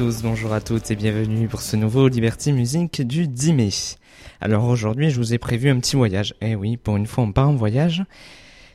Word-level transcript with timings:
bonjour 0.00 0.52
à 0.52 0.60
toutes 0.60 0.92
et 0.92 0.96
bienvenue 0.96 1.48
pour 1.48 1.60
ce 1.60 1.74
nouveau 1.74 2.06
Liberty 2.06 2.52
Music 2.52 3.02
du 3.02 3.26
10 3.26 3.52
mai. 3.52 3.70
Alors 4.40 4.64
aujourd'hui 4.64 5.10
je 5.10 5.16
vous 5.16 5.34
ai 5.34 5.38
prévu 5.38 5.70
un 5.70 5.80
petit 5.80 5.96
voyage. 5.96 6.34
Eh 6.40 6.54
oui, 6.54 6.76
pour 6.76 6.96
une 6.96 7.06
fois 7.06 7.24
on 7.24 7.32
part 7.32 7.48
en 7.48 7.54
voyage. 7.54 8.04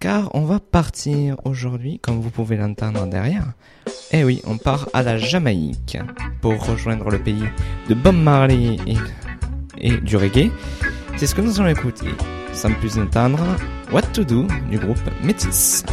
Car 0.00 0.34
on 0.34 0.44
va 0.44 0.58
partir 0.58 1.36
aujourd'hui, 1.44 2.00
comme 2.00 2.20
vous 2.20 2.30
pouvez 2.30 2.56
l'entendre 2.56 3.06
derrière. 3.06 3.52
Eh 4.10 4.24
oui, 4.24 4.42
on 4.44 4.58
part 4.58 4.88
à 4.92 5.02
la 5.02 5.16
Jamaïque 5.16 5.98
pour 6.40 6.66
rejoindre 6.66 7.08
le 7.10 7.22
pays 7.22 7.44
de 7.88 7.94
Bob 7.94 8.16
Marley 8.16 8.76
et, 8.86 8.96
et 9.78 9.96
du 9.98 10.16
reggae. 10.16 10.50
C'est 11.16 11.28
ce 11.28 11.34
que 11.36 11.42
nous 11.42 11.60
allons 11.60 11.70
écouter. 11.70 12.08
Sans 12.52 12.72
plus 12.72 12.98
attendre, 12.98 13.44
What 13.92 14.02
to 14.14 14.24
Do 14.24 14.48
du 14.68 14.78
groupe 14.78 14.98
Métis. 15.22 15.84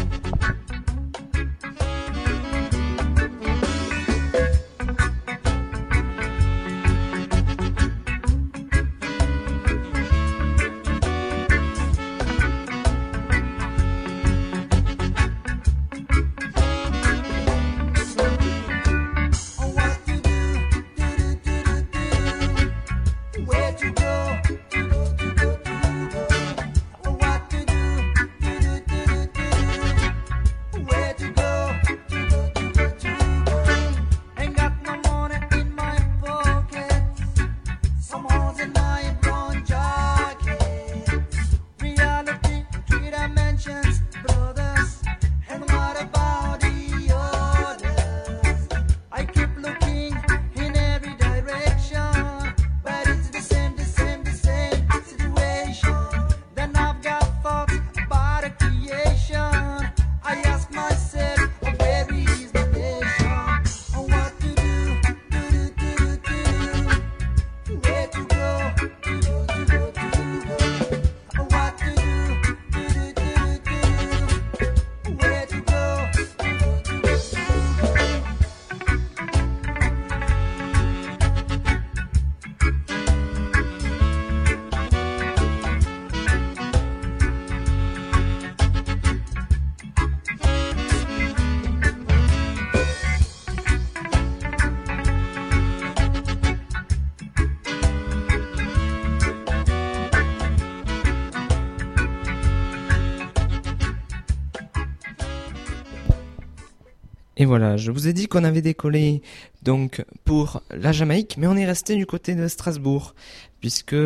Et 107.42 107.44
voilà, 107.44 107.76
je 107.76 107.90
vous 107.90 108.06
ai 108.06 108.12
dit 108.12 108.28
qu'on 108.28 108.44
avait 108.44 108.62
décollé 108.62 109.20
donc 109.64 110.04
pour 110.24 110.62
la 110.70 110.92
Jamaïque, 110.92 111.34
mais 111.38 111.48
on 111.48 111.56
est 111.56 111.66
resté 111.66 111.96
du 111.96 112.06
côté 112.06 112.36
de 112.36 112.46
Strasbourg, 112.46 113.16
puisque 113.58 113.96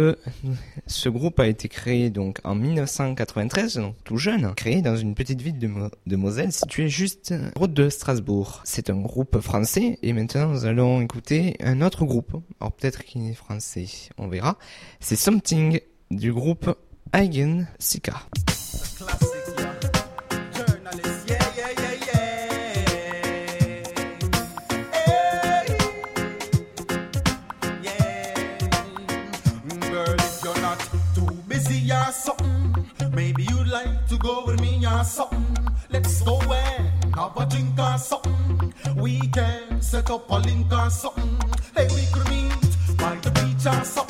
ce 0.87 1.09
groupe 1.11 1.39
a 1.39 1.47
été 1.47 1.69
créé 1.69 2.09
donc 2.09 2.39
en 2.45 2.55
1993, 2.55 3.75
donc 3.75 3.95
tout 4.05 4.17
jeune, 4.17 4.55
créé 4.55 4.81
dans 4.81 4.97
une 4.97 5.15
petite 5.15 5.43
ville 5.43 5.59
de, 5.59 6.17
Moselle 6.17 6.51
située 6.51 6.89
juste 6.89 7.35
route 7.57 7.75
de 7.75 7.91
Strasbourg. 7.91 8.63
C'est 8.65 8.89
un 8.89 9.03
groupe 9.03 9.39
français, 9.41 9.99
et 10.03 10.15
maintenant 10.15 10.49
nous 10.49 10.65
allons 10.65 11.03
écouter 11.03 11.59
un 11.61 11.83
autre 11.83 12.07
groupe. 12.07 12.43
Alors 12.63 12.73
peut-être 12.73 13.05
qu'il 13.05 13.29
est 13.29 13.35
français, 13.35 13.85
on 14.17 14.29
verra. 14.29 14.57
C'est 15.01 15.17
Something 15.17 15.81
du 16.11 16.33
groupe 16.33 16.75
Eigen 17.13 17.69
Sika. 17.79 18.15
Something. 35.07 35.69
Let's 35.91 36.21
go 36.23 36.41
and 36.41 37.15
have 37.15 37.37
a 37.37 37.47
drink 37.47 37.79
or 37.79 37.99
something. 37.99 38.75
We 38.97 39.21
can 39.29 39.81
set 39.81 40.11
up 40.11 40.29
a 40.31 40.39
link 40.39 40.73
or 40.73 40.91
something. 40.91 41.39
Hey, 41.75 41.89
we 41.95 42.07
could 42.13 42.29
meet 42.29 42.97
by 42.99 43.15
the 43.23 43.31
beach 43.31 43.67
or 43.67 43.85
something. 43.85 44.06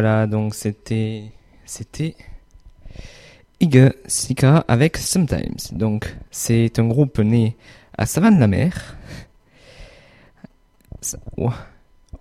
Voilà, 0.00 0.26
donc 0.26 0.54
c'était 0.54 1.24
c'était 1.66 2.16
Sika 4.06 4.64
avec 4.66 4.96
Sometimes. 4.96 5.58
Donc 5.72 6.16
c'est 6.30 6.78
un 6.78 6.88
groupe 6.88 7.18
né 7.18 7.58
à 7.98 8.06
Savane-la-Mer, 8.06 8.96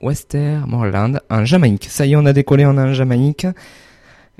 Westmoreland, 0.01 1.21
en 1.29 1.45
Jamaïque. 1.45 1.85
Ça 1.85 2.05
y 2.05 2.11
est, 2.11 2.15
on 2.17 2.25
a 2.25 2.33
décollé, 2.33 2.65
on 2.65 2.77
en 2.77 2.91
Jamaïque. 2.91 3.47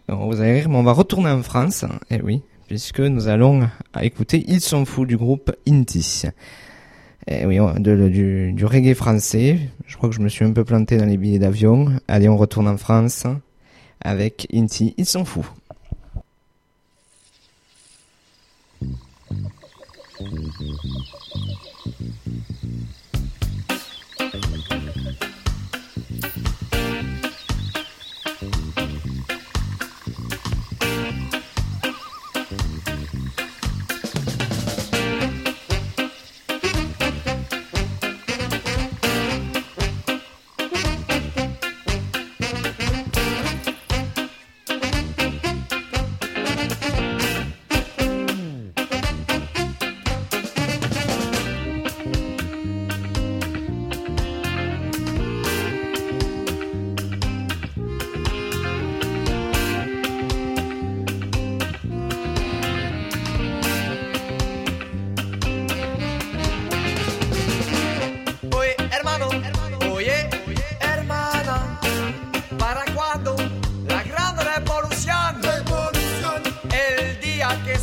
Vous 0.09 0.41
allez 0.41 0.55
rire, 0.55 0.67
mais 0.67 0.75
on 0.75 0.83
va 0.83 0.91
retourner 0.91 1.29
en 1.29 1.41
France. 1.41 1.85
Eh 2.09 2.21
oui, 2.21 2.41
puisque 2.67 2.99
nous 2.99 3.29
allons 3.29 3.69
écouter 4.01 4.43
Ils 4.49 4.59
sont 4.59 4.83
fous 4.83 5.05
du 5.05 5.15
groupe 5.15 5.55
Inti. 5.65 6.23
Eh 7.27 7.45
oui, 7.45 7.59
du, 7.79 8.53
du 8.53 8.65
reggae 8.65 8.95
français. 8.95 9.59
Je 9.85 9.97
crois 9.97 10.09
que 10.09 10.15
je 10.15 10.21
me 10.21 10.29
suis 10.29 10.45
un 10.45 10.51
peu 10.51 10.63
planté 10.63 10.97
dans 10.97 11.05
les 11.05 11.17
billets 11.17 11.39
d'avion. 11.39 11.87
Allez, 12.07 12.29
on 12.29 12.37
retourne 12.37 12.67
en 12.67 12.77
France 12.77 13.25
avec 14.01 14.47
Inti. 14.53 14.93
Ils 14.97 15.05
sont 15.05 15.25
fous. 15.25 15.47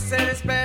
satisfaction. 0.07 0.56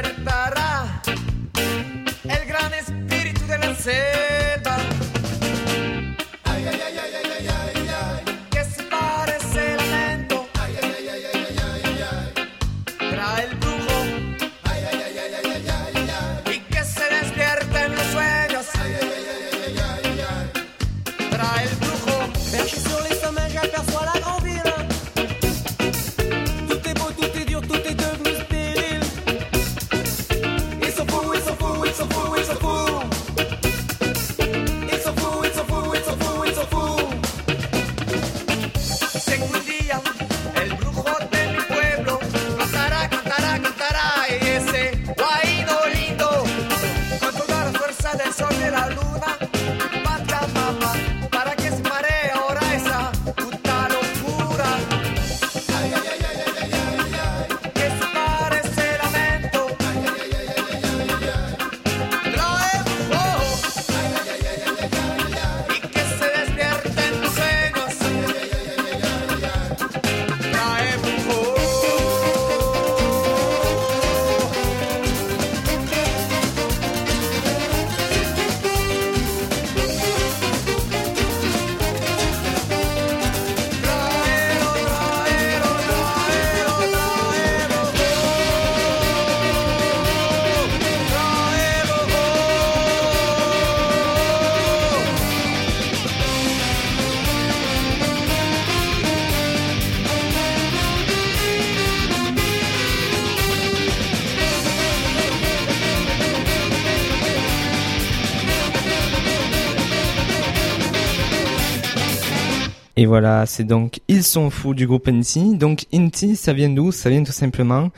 Et 113.02 113.08
voilà, 113.08 113.48
c'est 113.48 113.64
donc 113.64 114.00
Ils 114.08 114.24
sont 114.24 114.52
fous 114.52 114.76
du 114.76 114.86
groupe 114.86 115.08
Inti. 115.08 115.58
Donc 115.58 115.88
Inti, 115.92 116.36
ça 116.36 116.54
vient 116.54 116.70
d'où? 116.70 116.92
Ça 116.92 117.10
vient 117.10 117.24
tout 117.24 117.32
simplement 117.32 117.90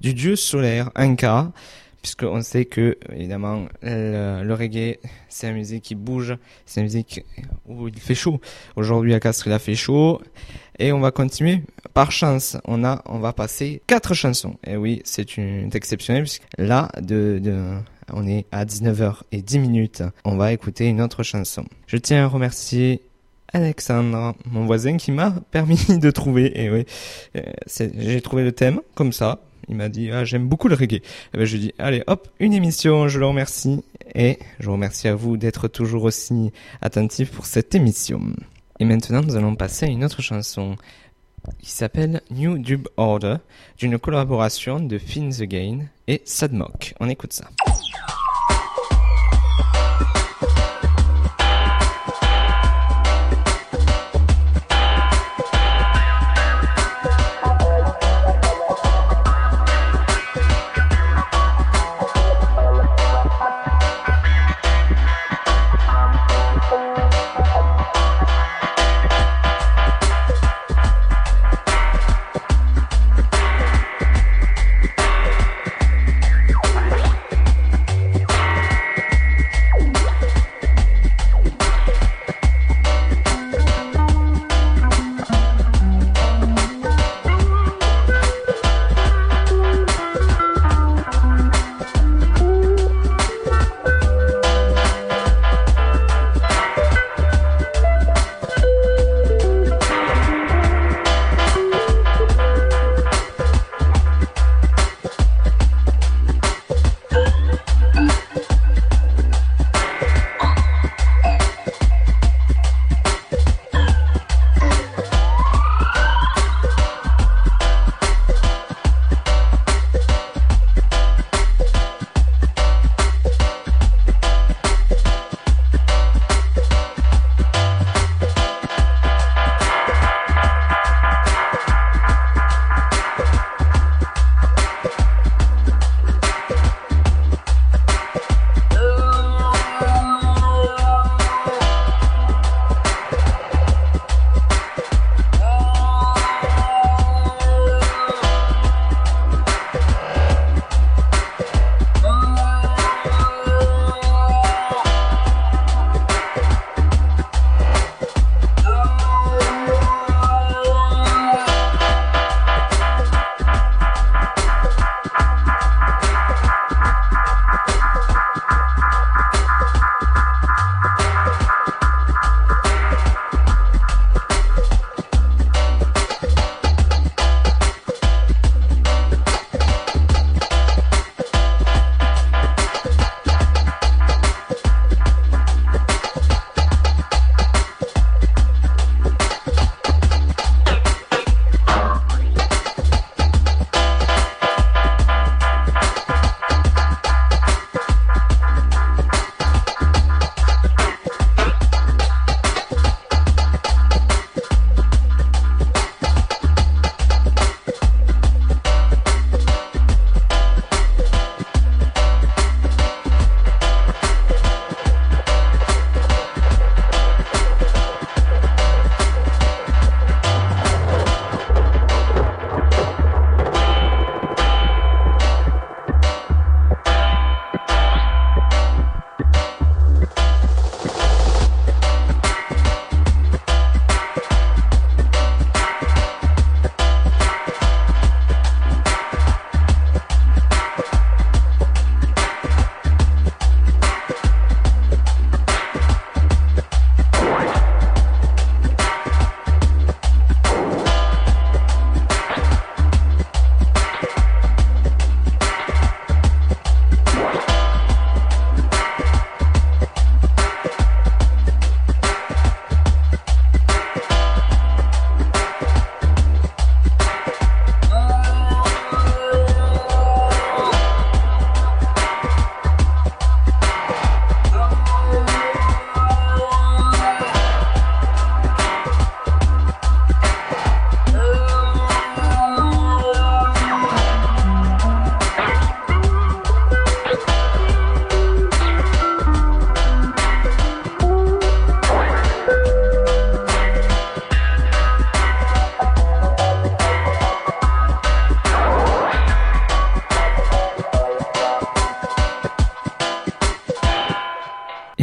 du 0.00 0.14
dieu 0.14 0.36
solaire 0.36 0.88
Inca, 0.94 1.50
puisqu'on 2.00 2.42
sait 2.42 2.64
que 2.64 2.96
évidemment 3.12 3.66
le, 3.82 4.54
reggae, 4.54 5.00
c'est 5.28 5.48
la 5.48 5.54
musique 5.54 5.82
qui 5.82 5.96
bouge, 5.96 6.36
c'est 6.64 6.78
la 6.78 6.84
musique 6.84 7.24
où 7.66 7.88
il 7.88 7.98
fait 7.98 8.14
chaud. 8.14 8.40
Aujourd'hui 8.76 9.14
à 9.14 9.18
Castres, 9.18 9.48
il 9.48 9.52
a 9.52 9.58
fait 9.58 9.74
chaud. 9.74 10.22
Et 10.78 10.92
on 10.92 11.00
va 11.00 11.10
continuer. 11.10 11.64
Par 11.92 12.12
chance, 12.12 12.56
on 12.64 12.84
a, 12.84 13.02
on 13.06 13.18
va 13.18 13.32
passer 13.32 13.82
quatre 13.88 14.14
chansons. 14.14 14.58
Et 14.64 14.76
oui, 14.76 15.02
c'est 15.04 15.38
une 15.38 15.70
exceptionnel 15.74 16.22
puisque 16.22 16.44
là, 16.56 16.88
on 18.12 18.28
est 18.28 18.46
à 18.52 18.64
19h 18.64 19.22
et 19.32 19.42
10 19.42 19.58
minutes. 19.58 20.04
On 20.24 20.36
va 20.36 20.52
écouter 20.52 20.86
une 20.86 21.00
autre 21.00 21.24
chanson. 21.24 21.64
Je 21.88 21.96
tiens 21.96 22.26
à 22.26 22.28
remercier 22.28 23.02
Alexandre, 23.52 24.34
mon 24.50 24.64
voisin, 24.66 24.96
qui 24.96 25.12
m'a 25.12 25.34
permis 25.50 25.78
de 25.88 26.10
trouver. 26.10 26.60
Et 26.60 26.70
oui, 26.70 26.86
euh, 27.36 27.42
j'ai 27.98 28.20
trouvé 28.20 28.44
le 28.44 28.52
thème 28.52 28.80
comme 28.94 29.12
ça. 29.12 29.40
Il 29.68 29.76
m'a 29.76 29.88
dit 29.88 30.10
ah 30.10 30.24
j'aime 30.24 30.48
beaucoup 30.48 30.68
le 30.68 30.74
reggae. 30.74 30.96
Et 30.96 31.02
eh 31.34 31.38
ben 31.38 31.44
je 31.44 31.56
lui 31.56 31.60
dis 31.60 31.74
allez 31.78 32.02
hop 32.06 32.28
une 32.40 32.52
émission. 32.52 33.08
Je 33.08 33.18
le 33.20 33.26
remercie 33.26 33.84
et 34.14 34.38
je 34.58 34.66
vous 34.66 34.72
remercie 34.72 35.08
à 35.08 35.14
vous 35.14 35.36
d'être 35.36 35.68
toujours 35.68 36.04
aussi 36.04 36.52
attentif 36.80 37.30
pour 37.30 37.46
cette 37.46 37.74
émission. 37.74 38.20
Et 38.80 38.84
maintenant 38.84 39.22
nous 39.22 39.36
allons 39.36 39.54
passer 39.54 39.86
à 39.86 39.88
une 39.88 40.04
autre 40.04 40.20
chanson 40.20 40.76
qui 41.60 41.70
s'appelle 41.70 42.22
New 42.30 42.58
Dub 42.58 42.88
Order 42.96 43.36
d'une 43.78 43.98
collaboration 43.98 44.80
de 44.80 44.98
Fin 44.98 45.30
the 45.30 45.42
Gain 45.42 45.86
et 46.08 46.22
Sadmock. 46.24 46.94
On 47.00 47.08
écoute 47.08 47.32
ça. 47.32 47.48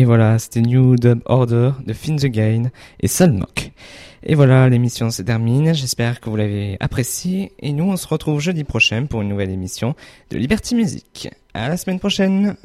Voilà, 0.10 0.40
c'était 0.40 0.62
New 0.62 0.96
Dub 0.96 1.20
Order 1.26 1.70
de 1.86 1.94
Fin 1.94 2.16
the 2.16 2.26
Gain 2.26 2.72
et 3.00 3.08
Salmok. 3.08 3.72
Et 4.24 4.34
voilà, 4.34 4.68
l'émission 4.68 5.12
se 5.12 5.22
termine. 5.22 5.72
J'espère 5.76 6.20
que 6.20 6.32
vous 6.32 6.36
l'avez 6.36 6.78
apprécié. 6.80 7.52
Et 7.60 7.74
nous, 7.74 7.84
on 7.84 7.96
se 7.96 8.08
retrouve 8.08 8.40
jeudi 8.40 8.64
prochain 8.64 9.06
pour 9.06 9.22
une 9.22 9.30
nouvelle 9.30 9.52
émission 9.52 9.94
de 10.32 10.40
Liberty 10.40 10.74
Music. 10.74 11.30
À 11.54 11.70
la 11.70 11.78
semaine 11.78 12.00
prochaine! 12.00 12.56